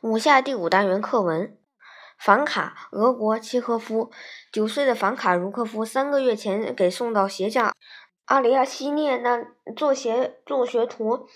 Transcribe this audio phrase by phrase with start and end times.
[0.00, 1.58] 五下第五单元课文：
[2.16, 4.12] 凡卡，俄国契诃夫。
[4.52, 7.72] 九岁的凡卡茹科夫三个月前给送到鞋匠
[8.26, 11.26] 阿里亚西涅那做鞋做学徒。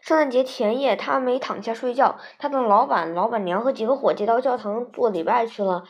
[0.00, 5.84] 圣诞节前夜，他没躺下睡觉，他的老板、老板娘和几个伙计到教堂做礼拜去了，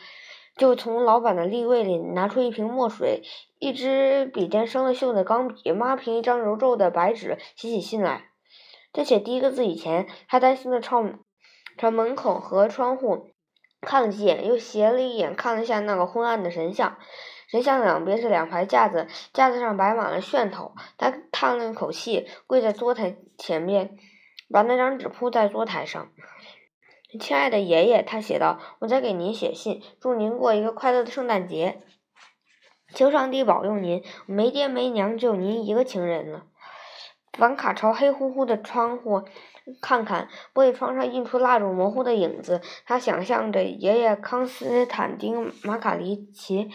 [0.57, 3.23] 就从老板的立柜里拿出一瓶墨水、
[3.57, 8.31] 一支笔尖生了锈的钢笔、抹平一张揉皱的白纸，写起信来。
[8.91, 11.05] 在写第一个字以前，他担心的朝。
[11.81, 13.31] 朝门口和窗户
[13.81, 16.99] 看了几眼，又斜了一眼看了下那个昏暗的神像。
[17.47, 20.75] 神像两边是两排架子，架子上摆满了噱头。
[20.99, 23.97] 他叹了一口气，跪在桌台前面，
[24.51, 26.11] 把那张纸铺在桌台上。
[27.19, 31.81] 亲爱的爷爷，他写道：“我在给您写信，祝您过一个快乐的圣诞节。
[32.93, 36.43] 求上帝保佑您，没爹没娘，只有您一个情人了。”
[37.33, 39.23] 凡卡朝黑乎乎的窗户
[39.79, 42.61] 看看，玻璃窗上映出蜡烛模糊的影子。
[42.85, 46.69] 他想象着爷爷康斯坦丁马卡里奇，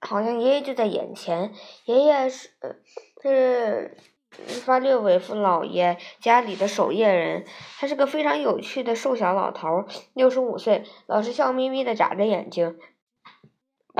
[0.00, 1.52] 好像爷爷就在眼前。
[1.86, 2.50] 爷爷是
[3.22, 3.96] 是
[4.64, 7.44] 法略维夫老爷家里的守夜人，
[7.78, 12.78] 他是个非常有趣的瘦小老头，六十五岁，老是笑眯眯的眨着眼睛。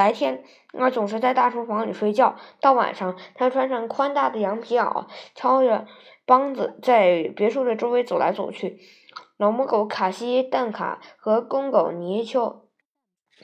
[0.00, 2.36] 白天，他总是在大厨房里睡觉。
[2.58, 5.86] 到晚上，他穿上宽大的羊皮袄，敲着
[6.26, 8.78] 梆子，在别墅的周围走来走去。
[9.36, 12.64] 老母狗卡西蛋卡和公狗泥鳅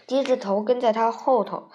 [0.07, 1.69] 低着头跟在他后头。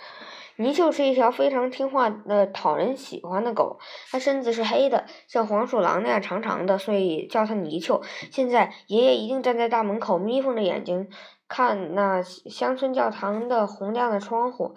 [0.56, 3.78] 泥鳅是一条非常听话的、讨人喜欢的狗。
[4.10, 8.02] 它身子是黑的，像黄鼠狼那样长长的，所以叫它泥鳅。
[8.32, 11.08] 现在，爷爷一定站在大门口，眯缝着眼睛。
[11.52, 14.74] 看那乡村教堂的红亮的窗户，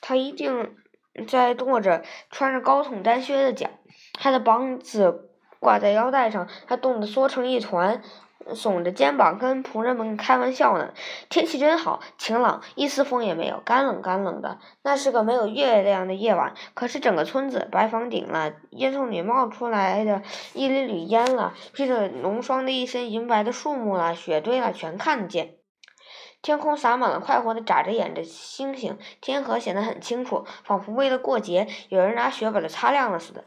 [0.00, 0.74] 他一定
[1.28, 3.68] 在跺着穿着高筒单靴的脚，
[4.14, 5.28] 他的膀子
[5.60, 8.00] 挂在腰带上，他冻得缩成一团，
[8.48, 10.94] 耸着肩膀跟仆人们开玩笑呢。
[11.28, 14.58] 天气真好，晴朗，一丝风也没有，干冷干冷的。
[14.82, 20.22] 那是个没有月亮的夜晚，可是整个村子，白房顶了，烟囱里冒出来的
[20.54, 25.56] 一缕缕烟了，披着浓霜的一身银白的树木了，雪堆了，全看得见。
[26.46, 33.42] 天空洒满了快活的眨着眼的星星，天河显得很清楚，仿佛为了过节，有人拿雪把它擦亮了似的。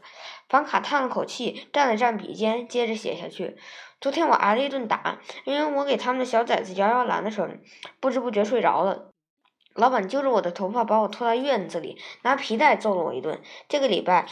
[0.50, 3.56] 凡卡叹了口气，蘸了蘸笔尖，接着写下去。
[4.02, 7.48] 昨天我挨了一顿打，因为我给他们的小崽子摇摇篮的时候，
[8.00, 9.08] 不知不觉睡着了。
[9.72, 13.40] 老板揪着我的头发，把我拖到院子里，拿皮带揍了我一顿。
[13.66, 14.26] 这个礼拜，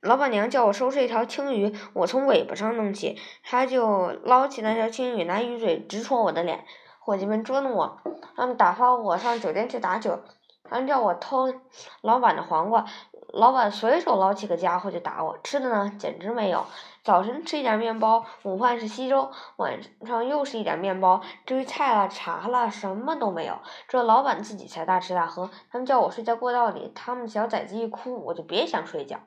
[0.00, 6.64] 老板娘叫我收拾一条青鱼，我从尾巴上弄起，他就捞起那条青鱼，拿鱼嘴直戳我的脸。
[7.04, 7.98] 伙计们捉弄我，
[8.34, 10.18] 他们打发我上酒店去打酒，
[10.64, 11.52] 他们叫我偷
[12.00, 12.86] 老板的黄瓜，
[13.28, 16.64] 老板随手捞起个家伙就打我，吃的呢简直没有。
[17.02, 23.58] 早晨吃一点面包，午饭是稀粥，晚上又是一点面包，至于菜啦茶啦什么都没有。
[23.86, 29.18] 这老板自己才大吃大喝，他们叫我睡在过道里，他们小崽子一哭我就别想睡觉，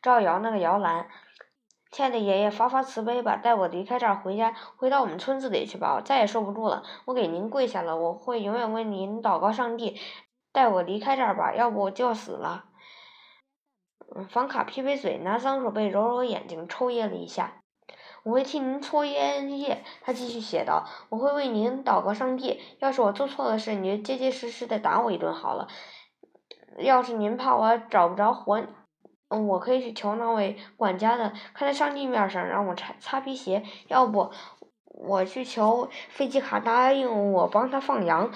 [0.00, 1.08] 照摇那个摇篮。
[1.94, 10.00] 亲爱的爷爷，发发慈悲吧，带我离开这儿，回家，回到我们村子里去吧，我再也受不住了，我给您跪下了，我会永远为您祷告上帝，
[10.50, 12.64] 带我离开这儿吧，要不我就要死了。
[14.28, 17.62] 房卡撇撇嘴，拿脏手背揉揉眼睛，抽噎了一下。
[18.24, 25.68] 我会替您搓烟叶，他继续写道，我会为您祷告上帝，要是我做错了事，你就结结实实的打我一顿好了。
[26.78, 28.66] 要是您怕我找不着活。
[29.28, 34.30] 嗯我可以去求那位管家的，看在上帝面上让我擦擦皮鞋，要不
[34.86, 38.30] 我去求飞机卡答应我帮他放羊。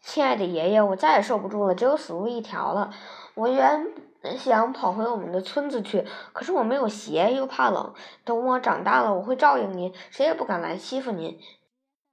[0.00, 2.90] 亲爱的爷爷，我再也受不住了，只有死路一条了。
[3.34, 3.86] 我原
[4.38, 7.92] 想跑回我们的村子去，可是我没有鞋，又怕冷。
[8.24, 11.38] 等我长大了，我会照应您，谁也不敢来欺负您。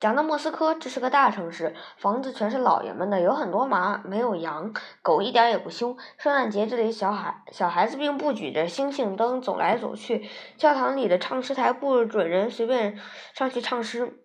[0.03, 5.95] 讲到莫斯科，这是个大城市，房子全是老爷们的，有很多马，没有羊，狗一点也不凶。
[6.17, 10.27] 圣诞节这里，小孩小孩子并不举着星星灯走来走去。
[10.57, 12.99] 教堂里的唱诗台不准人随便
[13.33, 14.19] 上去唱诗。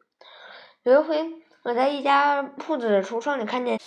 [0.82, 1.30] 有一回，
[1.62, 3.78] 我在一家铺子的橱窗里看见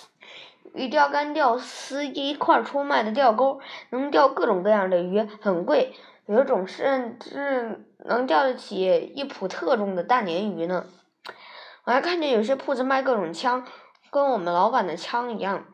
[0.74, 3.60] 与钓竿钓丝一块出卖的钓钩，
[3.90, 5.94] 能钓各种各样的鱼，很贵。
[6.26, 10.86] 有一种甚至能钓得起一普特重的大鲶鱼呢。
[11.86, 13.66] 我还看见有些铺子卖各种枪，
[14.12, 15.66] 跟我们老板的枪一样。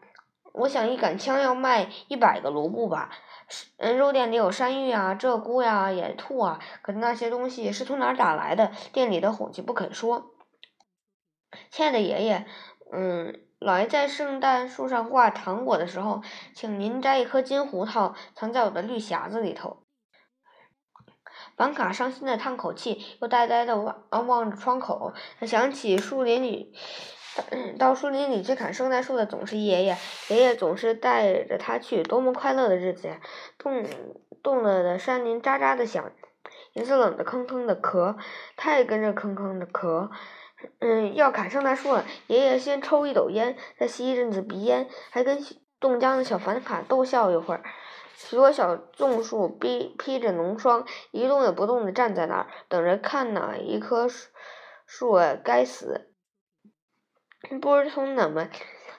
[0.54, 3.10] 我想一杆枪要卖一百个卢布吧。
[3.78, 8.72] 嗯，肉店里有山芋啊、鹧鸪呀、野兔啊，可是那些东西是从哪打来的？
[8.92, 10.32] 店里的伙计不肯说。
[11.70, 12.46] 亲爱的爷爷，
[12.92, 16.22] 嗯，老爷在圣诞树上挂糖果的时候，
[16.54, 19.84] 请您摘一颗金胡桃，藏在我的绿匣子里头。
[21.58, 25.14] 房卡伤心的叹口气，又呆呆的望望着窗口。
[25.40, 26.72] 他想起树林里，
[27.80, 29.98] 到树林里去砍圣诞树的总是爷爷，
[30.30, 33.20] 爷爷总是带着他去，多么快乐的日子呀！
[33.58, 33.84] 冻
[34.44, 36.12] 冻了的山林喳喳的响，
[36.74, 38.16] 银色冷的吭吭的咳，
[38.56, 40.10] 他也跟着吭吭的咳。
[40.80, 42.06] 嗯，要砍圣诞树了。
[42.28, 45.40] 爷爷先抽一斗烟，再吸一阵子鼻烟，还跟
[45.80, 47.64] 冻僵的小凡卡逗笑一会儿。
[48.20, 54.30] 许多小棕树披披着浓霜，一动也不动地站在那儿，等着看哪一棵树
[54.88, 56.10] 树该死。
[57.62, 58.50] 不知从哪么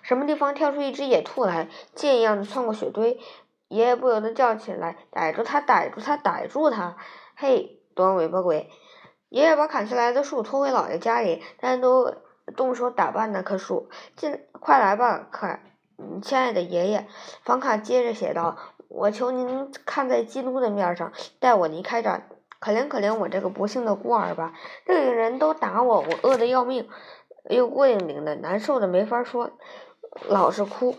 [0.02, 3.18] 什么地方跳出一只野兔来，箭一样的窜过雪堆。
[3.66, 5.60] 爷爷不由得叫起来：“逮住他！
[5.60, 6.16] 逮住他！
[6.16, 6.96] 逮住他！”
[7.34, 8.70] 嘿，短尾巴鬼！
[9.30, 12.14] 爷爷把砍下来的树拖回姥爷家里，大家都
[12.56, 13.90] 动手打扮那棵树。
[14.14, 15.58] 进，快来吧，可
[16.22, 17.08] 亲爱的爷爷。
[17.42, 18.56] 房卡接着写道
[18.88, 22.28] ：“我求您看在基督的面上，带我离开这儿。
[22.58, 24.52] 可怜可怜我这个不幸的孤儿吧！
[24.84, 26.88] 这里的人都打我，我饿得要命，
[27.48, 29.52] 又孤零零的，难受的没法说，
[30.26, 30.96] 老是哭。”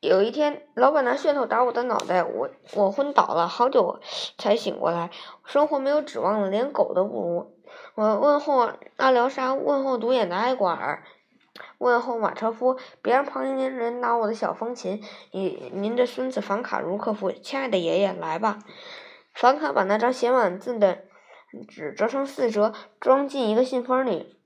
[0.00, 3.98] 有一天，老板拿楦头打我的脑袋，我我昏倒了好久
[4.38, 5.10] 才醒过来。
[5.44, 7.56] 生活没有指望了，连狗都不如。
[7.96, 11.02] 我问候阿廖沙，问候独眼的埃瓜尔，
[11.78, 12.78] 问候马车夫。
[13.02, 15.02] 别让旁边人拿我的小风琴。
[15.32, 18.58] 您您的孙子房卡茹科夫，亲爱的爷爷，来吧。
[19.34, 21.04] 房卡把那张写满字的
[21.68, 24.36] 纸折成四折，装进一个信封里。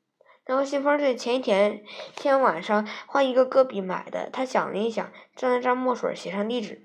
[0.44, 1.82] 然后信封是前一天
[2.14, 4.28] 天晚上换一个戈壁买的。
[4.30, 6.82] 他想了一想，蘸了蘸墨水，写上地址：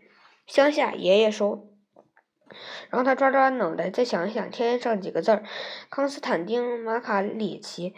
[0.48, 1.68] 乡下爷爷收。
[2.90, 5.44] 然后他抓抓脑袋，再想一想，添上几个字儿：
[5.90, 7.94] 康斯坦丁·马卡里奇。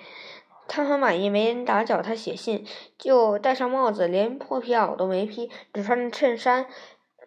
[0.73, 2.65] 他很满意，没人打搅他写信，
[2.97, 6.65] 就戴上帽子，连破皮袄都没披，只穿着衬衫，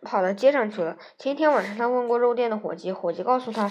[0.00, 0.96] 跑到街上去了。
[1.18, 3.70] 前一天晚上，他问过肉店的伙计，伙计告诉他。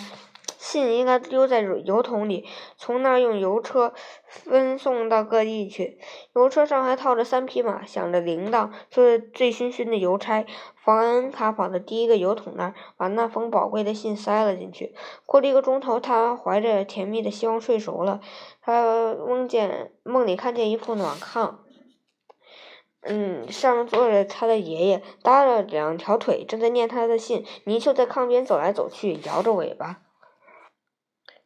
[0.63, 2.45] 信应该丢在油桶里，
[2.77, 3.93] 从那儿用油车
[4.25, 5.99] 分送到各地去。
[6.33, 10.45] 油车上还套着三匹马，响着铃铛，做着醉醺醺的邮差。
[10.81, 14.95] 房卡跑到第一个油桶那儿，把那封宝贵的信塞了进去。
[15.25, 18.21] 过了一个钟头，他怀着甜蜜的希望睡熟了。
[18.61, 21.55] 他梦见梦里看见一副暖炕，
[23.01, 27.45] 嗯，上面坐着他的爷爷，搭了两条腿，正在念他的信。
[27.65, 30.02] 泥鳅在炕边走来走去，摇着尾巴。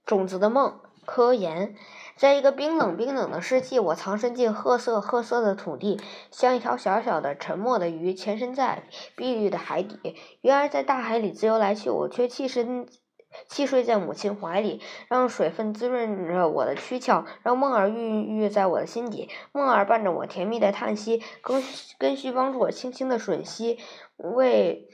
[0.08, 1.76] 种子的梦，科研，
[2.16, 6.00] 在一个冰冷冰冷的世纪，我藏身进褐色褐色的土地，
[6.32, 8.84] 像一条小小的沉默的鱼，潜身在
[9.18, 10.16] 碧绿的海底。
[10.40, 12.88] 鱼儿在大海里自由来去，我却栖身
[13.50, 19.30] 栖睡在母亲怀里，让水分滋润着我的躯壳，让梦儿孕育在我的心底。
[19.52, 21.62] 梦儿伴着我甜蜜的叹息，根
[21.98, 23.78] 根须帮助我轻轻的吮吸，
[24.16, 24.88] 为。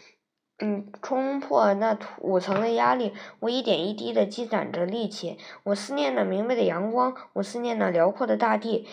[0.66, 5.38] 嗯，冲破那土层的压力，我一点一滴的积攒着力气。
[5.64, 8.88] 我思念那明媚的阳光，我思念那辽阔的大地。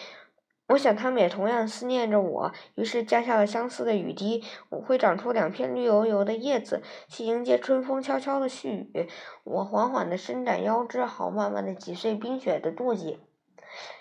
[0.71, 4.43] 我想他们也同样思念着我，于是降下了相似的雨滴。
[4.71, 9.09] 我会长出两片绿油油的叶子，去迎接春风悄悄的絮语。
[9.45, 13.21] 我缓缓的伸展腰肢，好慢慢的挤碎冰雪的妒忌。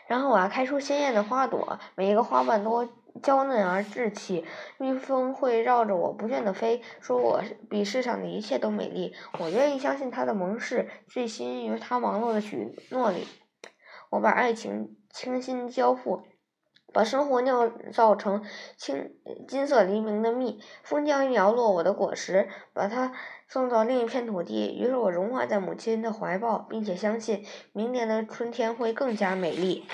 [0.08, 2.90] 然后我要开出鲜艳的花朵，每一个花瓣都。
[3.22, 4.46] 娇嫩而稚气，
[4.78, 9.14] 蜜蜂会绕着我不倦地飞，说我比世上的一切都美丽。
[9.40, 13.28] 我愿意相信他的盟誓，醉心于他忙碌的许诺里。
[14.10, 16.24] 我把爱情倾心交付，
[16.92, 18.44] 把生活酿造成
[18.78, 19.12] 青
[19.48, 20.60] 金色黎明的蜜。
[20.84, 23.14] 风将摇落我的果实，把它
[23.48, 24.76] 送到另一片土地。
[24.80, 29.86] 于是我融化在母亲的怀抱，并且相信明年的春天会更加美丽。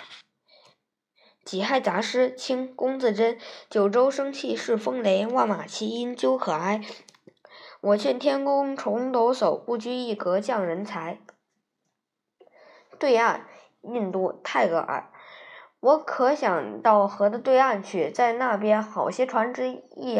[1.45, 3.37] 己亥杂诗，清龚自珍。
[3.69, 6.81] 九州生气恃风雷，万马齐喑究可哀。
[7.81, 11.19] 我劝天公重抖擞，不拘一格降人才。
[12.97, 13.45] 对岸，
[13.83, 15.11] 印度泰戈尔。
[15.85, 20.19] 我可想到河的对岸去，在那边好些船只一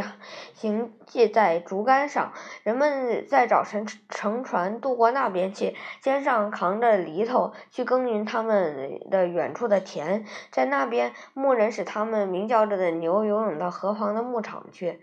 [0.53, 15.01] 行系在竹竿上，人们在早晨乘船渡过那边去，肩上扛着犁头去耕耘他们的远处的田，在那边牧人使他们鸣叫着的牛游泳到河旁的牧场去。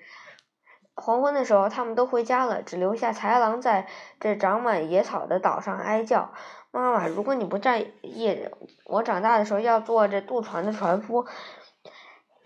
[0.94, 3.86] 黄昏的时候，他们都回家了，只留下豺狼在
[4.20, 6.32] 这长满野草的岛上哀叫。
[6.70, 8.48] 妈妈，如果你不在意，
[8.86, 11.26] 我长大的时候要做这渡船的船夫。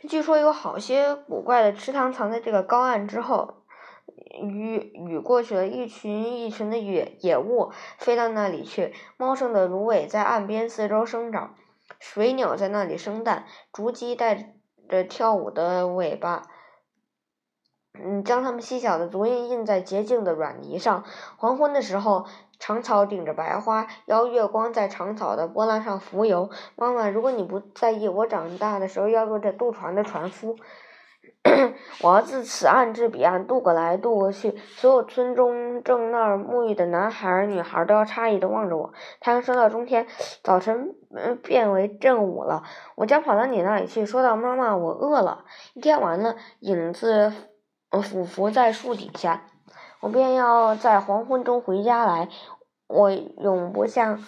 [0.08, 3.54] 据说有好些古怪的池塘藏在这个高岸之后。
[4.38, 8.92] 雨雨过去了，一群一群的野野物飞到那里去。
[9.16, 11.54] 茂盛的芦苇在岸边四周生长，
[11.98, 14.52] 水鸟在那里生蛋，竹鸡带
[14.90, 16.42] 着跳舞的尾巴。
[18.04, 21.04] 嗯，将它们细小的足印印在洁净的软泥上。
[21.36, 22.26] 黄昏的时候，
[22.58, 26.50] 长草顶着白花，邀月光在长草的波浪上浮游。
[26.74, 30.56] 妈妈，如果你不在意，我长大的时候要做这渡船的船夫。
[32.02, 38.92] 我要自此岸至彼岸渡过来渡过去，所有村中正那儿沐浴的男孩儿、女孩儿都要诧异的望着我。
[39.20, 40.06] 太阳升到中天，
[40.42, 42.64] 早晨嗯变为正午了。
[42.96, 47.32] 我将跑到你那里去，说道：“妈妈，我饿了。”一天完了，影子
[48.00, 49.46] 俯伏在树底下，
[50.00, 52.28] 我便要在黄昏中回家来。
[52.86, 54.24] 我永不像。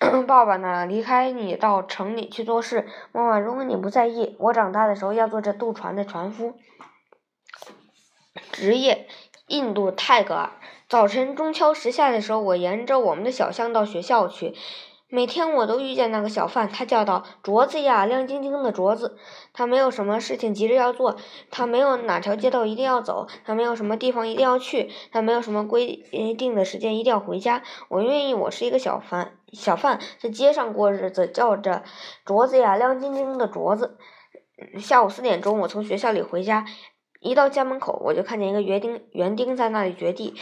[0.28, 0.86] 爸爸呢？
[0.86, 2.86] 离开你到城里去做事。
[3.10, 6.54] 妈妈，如果你不在意，我长大的时候要做这渡船的船夫。
[8.52, 9.08] 职业：
[9.48, 10.52] 印度泰戈尔。
[10.88, 14.54] 早晨钟敲时下的时候，我沿着我们的小巷到学校去。
[15.10, 19.16] 每天我都遇见那个小贩，他叫道：“镯子呀，亮晶晶的镯子。”
[19.54, 21.16] 他没有什么事情急着要做，
[21.50, 26.04] 他没有哪条街道一定要走，他没有什么地方一定要去，他没有什么规
[26.36, 27.62] 定的时间一定要回家。
[27.88, 31.84] 我愿意，我是一个小贩，小贩在街上过日子，叫着
[32.26, 33.96] 镯子呀，亮晶晶的镯子。
[34.78, 36.66] 下午四点钟，我从学校里回家，
[37.20, 40.34] 一到家门口，我就看见一个园丁，园丁在那里掘地。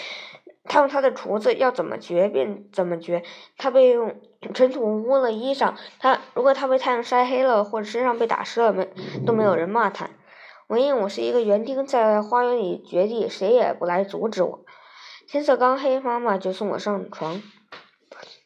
[0.68, 3.22] 他用他的锄子要怎么掘便怎么掘，
[3.56, 4.20] 他被用
[4.52, 8.88] 尘土污了衣裳，他如果他被太阳晒黑了或者身上被打湿了，没
[9.24, 10.10] 都没有人骂他。
[10.68, 14.64] 我因为我是一个园丁，在花园里掘地，谁也不来阻止我。
[15.28, 17.40] 天色刚黑，妈妈就送我上床。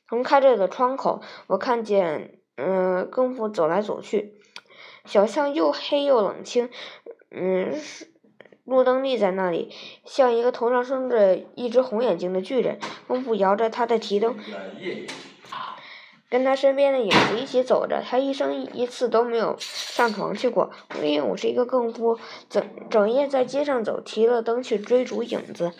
[0.08, 4.34] 从开着的窗口，我看见嗯更夫走来走去，
[5.04, 6.68] 小巷又黑又冷清，
[7.30, 8.10] 嗯是。
[8.70, 9.68] 路灯立在那里，
[10.04, 12.78] 像一个头上生着一只红眼睛的巨人。
[13.08, 14.36] 功夫摇着他的提灯，
[16.28, 18.00] 跟他身边的影子一起走着。
[18.08, 20.70] 他一生一次都没有上床去过，
[21.02, 22.16] 因为我是一个更夫，
[22.48, 25.72] 整整夜在街上走，提了灯去追逐影子。